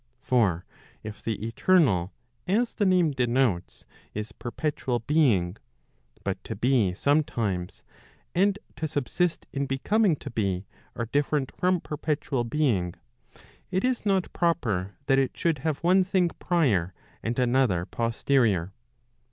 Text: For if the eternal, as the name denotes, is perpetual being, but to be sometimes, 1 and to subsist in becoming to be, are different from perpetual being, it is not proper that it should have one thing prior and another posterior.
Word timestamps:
For 0.19 0.65
if 1.03 1.21
the 1.21 1.45
eternal, 1.47 2.11
as 2.47 2.73
the 2.73 2.87
name 2.87 3.11
denotes, 3.11 3.85
is 4.15 4.31
perpetual 4.31 4.97
being, 4.97 5.57
but 6.23 6.43
to 6.45 6.55
be 6.55 6.95
sometimes, 6.95 7.83
1 8.33 8.43
and 8.43 8.59
to 8.77 8.87
subsist 8.87 9.45
in 9.53 9.67
becoming 9.67 10.15
to 10.15 10.31
be, 10.31 10.65
are 10.95 11.05
different 11.05 11.55
from 11.55 11.81
perpetual 11.81 12.43
being, 12.43 12.95
it 13.69 13.83
is 13.83 14.03
not 14.03 14.33
proper 14.33 14.95
that 15.05 15.19
it 15.19 15.37
should 15.37 15.59
have 15.59 15.77
one 15.83 16.03
thing 16.03 16.29
prior 16.39 16.95
and 17.21 17.37
another 17.37 17.85
posterior. 17.85 18.73